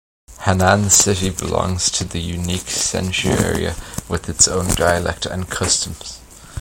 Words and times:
Hannan 0.39 0.89
city 0.89 1.29
belongs 1.29 1.91
to 1.91 2.03
the 2.03 2.17
unique 2.19 2.63
Senshu 2.71 3.39
area 3.39 3.75
with 4.09 4.29
its 4.29 4.47
own 4.47 4.69
dialect 4.73 5.27
and 5.27 5.47
customs. 5.47 6.17